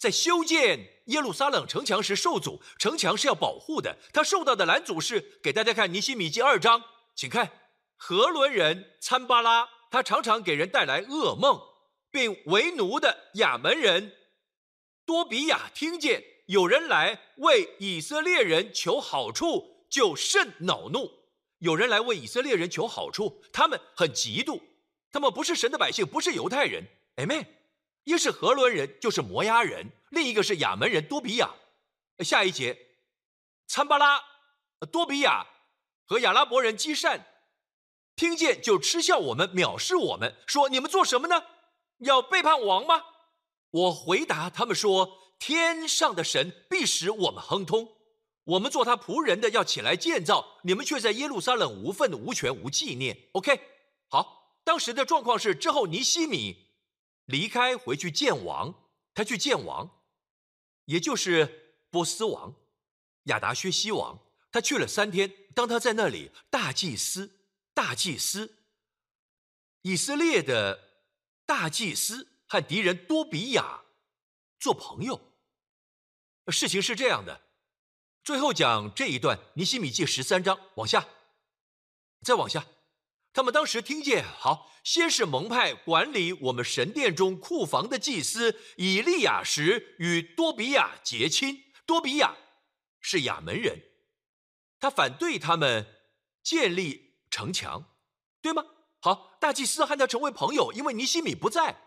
[0.00, 3.96] 在修建耶路撒冷城墙时受阻，城墙是要保护的。
[4.12, 6.82] 他受到的拦阻是，给大家看尼西米记二章，
[7.14, 7.50] 请看
[7.96, 11.60] 何伦人参巴拉，他常常给人带来噩梦，
[12.10, 14.12] 并为奴的亚门人
[15.04, 21.10] 多比亚听见有人来为以色列人求好处，就甚恼怒。
[21.58, 24.60] 有人来为以色列人求好处，他们很嫉妒，
[25.10, 26.84] 他们不是神的百姓，不是犹太人。
[27.16, 27.59] Amen。
[28.04, 31.54] 一是荷伦人，就是摩押人；另一个是亚门人多比亚。
[32.20, 32.76] 下一节，
[33.66, 34.22] 参巴拉、
[34.90, 35.46] 多比亚
[36.06, 37.26] 和亚拉伯人基善
[38.16, 41.42] 听见就嗤笑我们，藐视我们，说：“你们做什么呢？
[41.98, 43.02] 要背叛王吗？”
[43.70, 47.88] 我回答他们说：“天上的神必使我们亨通。
[48.44, 53.16] 我们做他仆人的要起来建造，你们却在耶路撒冷无份、无权、无纪念。
[53.32, 53.60] ”OK，
[54.08, 54.58] 好。
[54.64, 56.69] 当时的状况是，之后尼西米。
[57.30, 58.74] 离开回去见王，
[59.14, 60.02] 他去见王，
[60.86, 62.54] 也就是波斯王
[63.24, 64.18] 亚达薛西王。
[64.52, 65.32] 他去了三天。
[65.52, 67.40] 当他在那里，大祭司、
[67.74, 68.56] 大祭司
[69.82, 71.02] 以色列的
[71.44, 73.82] 大祭司和敌人多比亚
[74.58, 75.20] 做朋友。
[76.46, 77.40] 事情是这样的，
[78.22, 81.08] 最后讲这一段，尼西米记十三章往下，
[82.22, 82.64] 再往下。
[83.32, 91.64] 他们当时听见，好，先是蒙派管理我们神殿中库房的祭司以利亚时与多比亚结亲。
[91.86, 92.36] 多比亚
[93.00, 93.80] 是亚门人，
[94.78, 95.86] 他反对他们
[96.42, 97.84] 建立城墙，
[98.40, 98.64] 对吗？
[99.00, 101.80] 好，大祭司和他成为朋友，因为尼西米不在。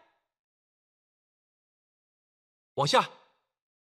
[2.76, 3.10] 往下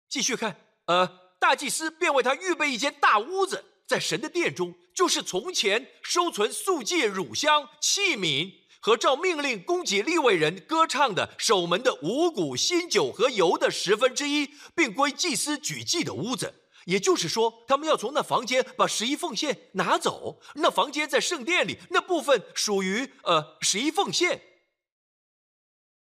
[0.09, 3.65] 继续看，呃，大祭司便为他预备一间大屋子。
[3.87, 16.55] 在神的殿中，就是从前收存素祭、乳香、器皿和照命令供给立位人歌唱的守门的五谷、新酒和油的十分之一，并归祭司举祭的屋子。
[16.87, 20.41] 也就是说，他们要从那房间把十一奉献拿走。
[20.57, 24.43] 那房间在圣殿里，那部分属于呃十一奉献。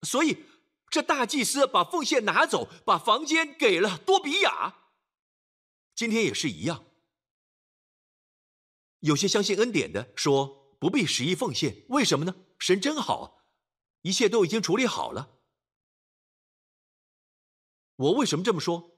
[0.03, 0.45] 所以，
[0.91, 4.75] 这大祭司把奉献拿走，把房间给了多比亚。
[5.95, 6.86] 今天也是一样。
[8.99, 12.35] 有些相信恩典的说不必十一奉献，为什么呢？
[12.57, 13.43] 神真好，
[14.01, 15.37] 一切都已经处理好了。
[17.95, 18.97] 我为什么这么说？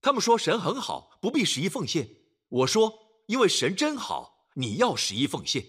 [0.00, 2.08] 他们说神很好，不必十一奉献。
[2.48, 5.64] 我说，因为神真好，你要十一奉献，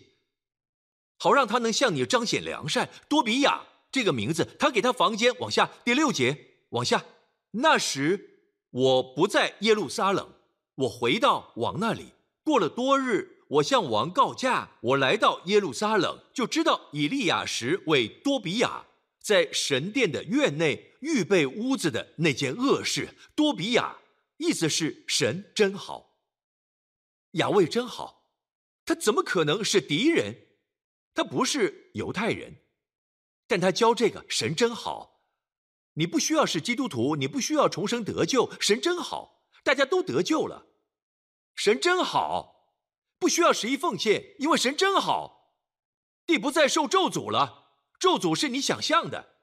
[1.17, 2.89] 好让他能向你彰显良善。
[3.07, 7.05] 多比亚这个名字，他给他房间往下第六节往下。
[7.51, 8.39] 那时
[8.71, 10.33] 我不在耶路撒冷，
[10.75, 12.13] 我回到王那里。
[12.43, 18.85] 过了多日，我向王告假，我来到耶路撒冷，就知道以利亚时为多比亚
[19.19, 23.09] 在神殿的院内预备屋子的那件恶事。
[23.35, 23.97] 多比亚。
[24.37, 26.17] 意思是神真好，
[27.33, 28.25] 亚卫真好，
[28.83, 30.47] 他怎么可能是敌人？
[31.13, 32.57] 他不是犹太人，
[33.47, 35.21] 但他教这个神真好。
[35.93, 40.65] 你不需要是基督徒，你不需要重生得救，神真好，大家都得救了，
[41.55, 42.52] 神真好，
[43.23, 45.53] 不需要十一奉献，因为神真好，
[46.25, 49.37] 地不再受咒诅了，咒诅是你想象的，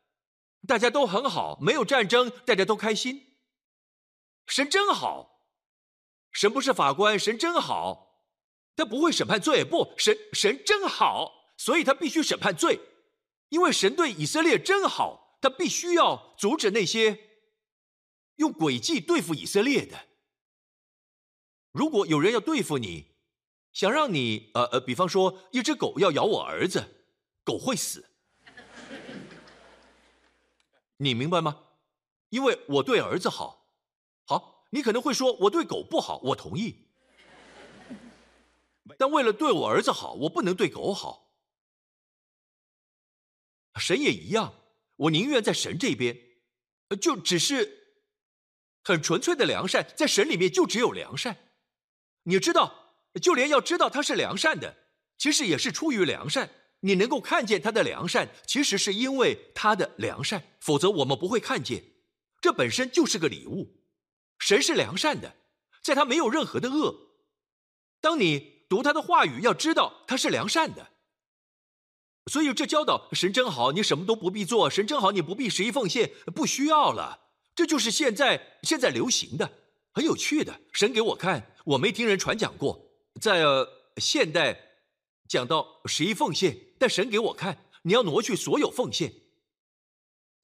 [0.68, 3.38] 大家都很好，没有战争，大家都开心。
[4.44, 5.46] 神真好，
[6.30, 8.20] 神不是法官，神真好，
[8.76, 9.64] 他不会审判罪。
[9.64, 12.78] 不，神神真好，所以他必须审判罪，
[13.48, 17.18] 因为神对以色列真好，他必须要阻止那些
[18.36, 20.06] 用诡计对付以色列的。
[21.72, 23.08] 如果有人要对付你，
[23.80, 27.06] 想让你呃呃，比方说一只狗要咬我儿子，
[27.42, 28.10] 狗会死，
[30.98, 31.64] 你明白吗？
[32.28, 33.72] 因为我对儿子好。
[34.26, 36.90] 好你可能会说我对狗不好，我同意。
[38.98, 41.32] 但为了对我儿子好，我不能对狗好。
[43.76, 44.52] 神也一样，
[44.96, 46.14] 我宁愿在神这边，
[47.00, 47.94] 就只是
[48.84, 51.34] 很纯粹的良善，在神里面就只有良善。
[52.24, 52.79] 你知道，
[53.20, 54.76] 就连要知道他是良善的，
[55.18, 56.50] 其实也是出于良善。
[56.82, 61.84] 你能够看见他的良善，其实是因为他的良善，否则我们不会看见。
[62.40, 63.82] 这本身就是个礼物。
[64.38, 65.36] 神是良善的，
[65.82, 66.94] 在他没有任何的恶。
[68.00, 70.88] 当你读他的话语，要知道他是良善的。
[72.30, 74.70] 所以这教导神真好，你什么都不必做。
[74.70, 77.28] 神真好，你不必十一奉献，不需要了。
[77.54, 79.50] 这就是现在现在流行的，
[79.92, 80.60] 很有趣的。
[80.72, 83.42] 神给我看，我没听人传讲过，在
[83.96, 84.82] 现代
[85.26, 89.12] 讲到十一奉献，但神给我看，你要挪去所有奉献。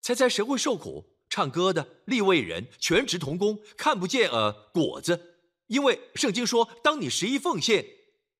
[0.00, 1.16] 猜猜谁会受苦？
[1.28, 7.84] 唱歌的立位人全职童工看不见呃果子，因为圣经说，当你十一奉献，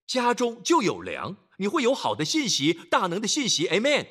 [0.07, 3.66] 家中就有粮，你会有好的信息、大能的信息。
[3.68, 4.07] Amen。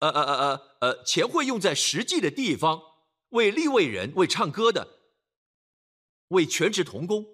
[0.00, 2.82] 呃呃呃呃呃，钱会用在实际的地方，
[3.28, 4.98] 为立位人、为唱歌的、
[6.28, 7.33] 为全职童工，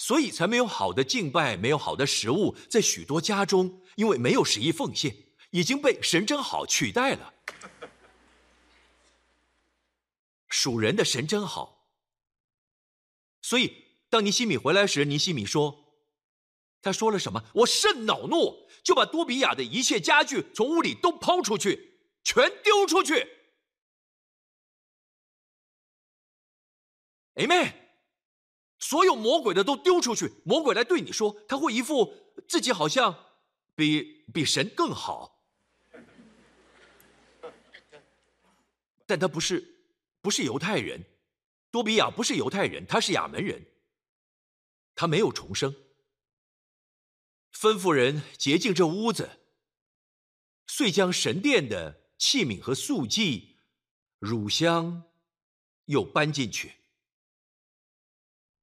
[0.00, 5.14] 所以才没有好的敬拜，没有好的食物，在许多家中，因为没有十一奉献，
[5.50, 7.34] 已经被神真好取代了。
[10.48, 11.86] 属人的神真好，
[13.42, 15.92] 所以当尼西米回来时，尼西米说
[16.80, 17.44] ：“他说了什么？
[17.56, 23.28] 我甚恼怒，就把多比亚的一切家具从屋里都抛出去，全丢出去。”
[27.36, 27.89] Amen。
[28.80, 32.12] 所有魔鬼的都丢出去，魔鬼来对你说，他会一副
[32.48, 33.26] 自己好像
[33.76, 35.40] 比比神更好，
[39.06, 39.76] 但他不是。
[40.22, 41.06] 不是犹太人，
[41.70, 43.68] 多比亚不是犹太人，他是亚门人。
[44.94, 45.74] 他没有重生。
[47.54, 49.40] 吩咐人洁净这屋子，
[50.66, 53.60] 遂将神殿的器皿和素祭、
[54.18, 55.04] 乳香
[55.86, 56.79] 又搬进去。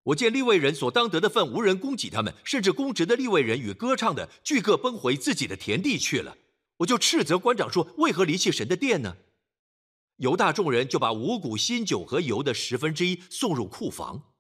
[0.08, 6.38] 我见立位人所当得的份无人供给他们，甚至公职的立位人与歌唱的俱各奔回自己的田地去了。
[6.78, 9.18] 我就斥责官长说：“为何离弃神的殿呢？”
[10.18, 14.34] 犹大众人就把五谷、新酒和油的十分之一送入库房。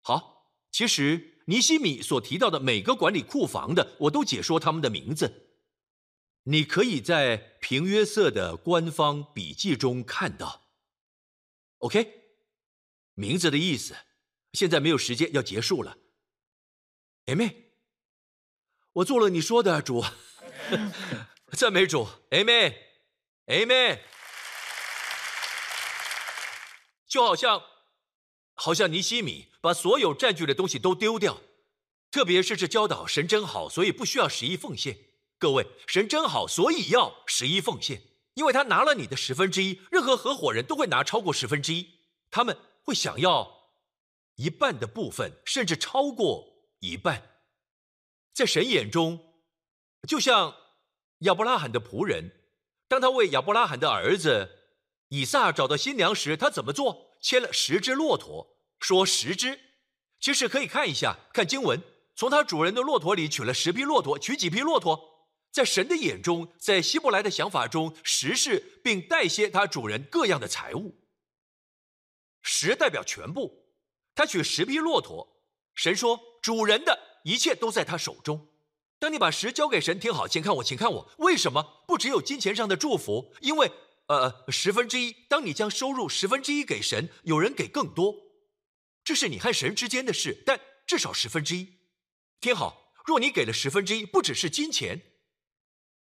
[0.00, 5.50] 好，其实尼西米所提到的每个管理库房的，我都解说他们的名字。
[6.44, 10.62] 你可以在平约瑟的官方笔记中看到。
[11.78, 12.25] OK，
[13.16, 13.96] 名字的意思。
[14.52, 15.98] 现在没有时间，要结束了。
[17.26, 17.52] Amen。
[18.92, 20.04] 我做了你说的，主。
[21.52, 22.74] 赞美主，Amen。
[23.46, 24.00] Amen，
[27.06, 27.62] 就好像
[28.54, 31.40] 好像尼西米把所有占据的东西都丢掉，
[32.10, 34.98] 特别是这教导神真好，所以不需要十一奉献。
[35.38, 38.02] 各位，神真好，所以要十一奉献，
[38.34, 42.00] 因为他拿了你的十分之一，任何合伙人都会拿超过十分之一，
[42.32, 43.72] 他们会想要
[44.36, 47.40] 一半的部分，甚至超过一半。
[48.32, 49.34] 在神眼中，
[50.06, 50.54] 就像
[51.18, 52.30] 亚伯拉罕的仆人，
[52.86, 54.50] 当他为亚伯拉罕的儿子
[55.08, 57.16] 以撒找到新娘时，他怎么做？
[57.20, 59.58] 牵了十只骆驼，说十只，
[60.20, 61.82] 其实可以看一下，看经文，
[62.14, 70.94] 从他主人的骆驼里取了十匹骆驼，取几匹骆驼，在神的眼中，在希伯来的想法中，十是并代谢他主人各样的财物，
[72.46, 73.66] 十代表全部，
[74.14, 75.42] 他取十匹骆驼，
[75.74, 78.48] 神说主人的一切都在他手中。
[79.00, 83.34] 当你把十交给神，听好，请看我，请看我，为什么不只有金钱上的祝福？
[83.40, 83.70] 因为。
[84.08, 85.12] 呃，十分之一。
[85.28, 88.14] 当你将收入十分之一给神，有人给更多，
[89.02, 90.44] 这是你和神之间的事。
[90.46, 91.80] 但至少十分之一。
[92.40, 95.02] 听好，若你给了十分之一，不只是金钱，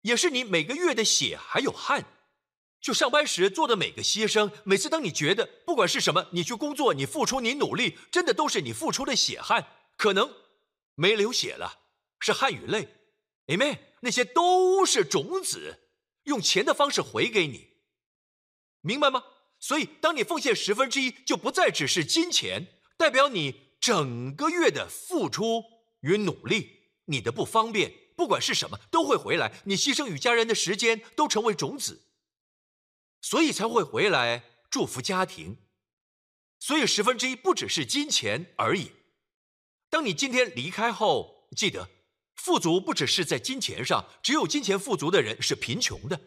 [0.02, 2.04] 也是你每个月的血还有汗，
[2.84, 4.52] 就上班时做的每个牺牲。
[4.66, 9.66] 每次当你觉得不管是什么，你去工作，你付出，你努力，真的都是你付出的血汗。
[9.96, 10.30] 可能
[10.96, 11.80] 没流血了，
[12.20, 12.90] 是汗与泪。
[13.48, 13.80] Amen。
[14.02, 15.80] 那些都是种子，
[16.26, 17.70] 用钱的方式回给你。
[18.82, 19.24] 明白吗？
[19.60, 22.68] 所以，当你奉献十分之一，就不再只是金钱，
[22.98, 25.64] 代表你整个月的付出
[26.02, 26.82] 与努力。
[27.06, 29.54] 你的不方便，不管是什么，都会回来。
[29.64, 32.02] 你牺牲与家人的时间，都成为种子，
[33.24, 35.58] 所以才会回来祝福家庭。
[36.60, 38.92] 所以，十分之一不只是金钱而已。
[39.90, 41.90] 当你今天离开后，记得，
[42.36, 46.20] 富足不只是在金钱上，只有金钱富足的人是贫穷的，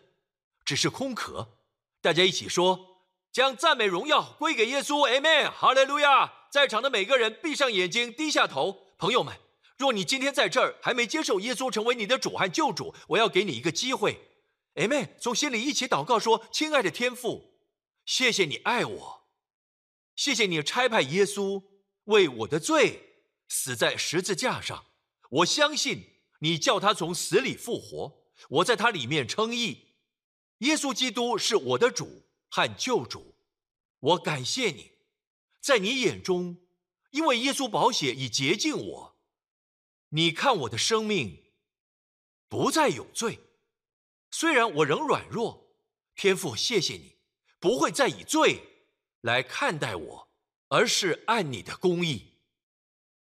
[0.64, 1.58] 只是空壳。
[2.00, 6.32] 大家一起说：“将赞美荣耀归给耶稣。” Amen，哈利路亚！
[6.50, 8.86] 在场的每个人闭上眼睛，低下头。
[8.98, 9.34] 朋友们，
[9.76, 14.18] 若你今天在这儿还没接受耶稣成为你的主和救主，我要给你一个机会。
[14.76, 17.54] Amen，从心里一起祷告说：“亲爱的天父，
[18.04, 19.28] 谢谢你爱我，
[20.14, 21.64] 谢谢你差派耶稣
[22.04, 24.86] 为我的罪死在十字架上。
[25.30, 29.94] 我相信你叫他从死里复活，我在他里面称义。”
[30.60, 33.34] 耶稣基督是我的主和救主，
[34.00, 34.92] 我感谢你，
[35.60, 36.58] 在你眼中，
[37.12, 39.16] 因为耶稣宝血已洁净我，
[40.10, 41.44] 你看我的生命
[42.48, 43.40] 不再有罪。
[44.38, 45.66] 虽然我仍软弱，
[46.14, 47.16] 天父，谢谢你
[47.58, 48.60] 不会再以罪
[49.22, 50.28] 来看待我，
[50.68, 52.34] 而是按你的公义。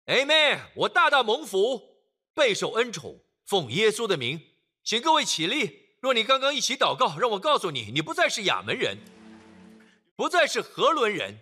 [0.06, 0.58] Amen。
[0.74, 2.00] 我大大蒙福，
[2.34, 4.40] 备受恩宠，奉耶稣的名，
[4.82, 5.84] 请各位起立。
[6.00, 8.98] 若你刚刚一起祷告，让我告诉你，你不再是亚门人，
[10.16, 11.38] 不再是何伦人，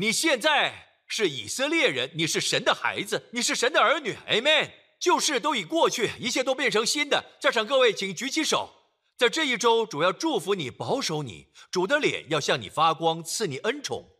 [0.00, 4.16] 你现在是以色列人，你是神的孩子，你是神的儿女。
[4.28, 4.72] Amen。
[5.06, 7.24] 旧事都已过去，一切都变成新的。
[7.40, 8.68] 在场各位，请举起手。
[9.16, 11.46] 在这一周，主要祝福你，保守你。
[11.70, 14.10] 主的脸要向你发光，赐你恩宠。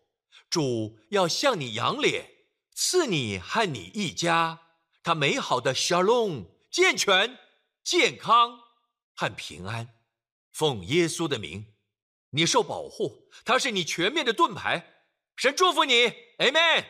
[0.48, 2.30] 主要向你扬脸，
[2.72, 4.60] 赐你和你一家
[5.02, 7.36] 他美好的 shalom，健全、
[7.82, 8.60] 健康。
[9.16, 9.88] 和平安，
[10.52, 11.66] 奉耶稣的名，
[12.30, 14.94] 你受保护，他是你全面的盾牌。
[15.34, 16.84] 神祝福你，Amen。